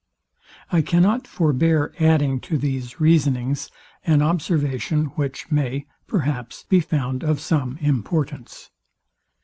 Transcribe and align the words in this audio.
I 0.71 0.81
cannot 0.81 1.27
forbear 1.27 1.93
adding 1.99 2.39
to 2.49 2.57
these 2.57 2.99
reasonings 2.99 3.69
an 4.03 4.23
observation, 4.23 5.05
which 5.15 5.51
may, 5.51 5.85
perhaps, 6.07 6.63
be 6.63 6.79
found 6.79 7.23
of 7.23 7.39
some 7.39 7.77
importance. 7.81 8.71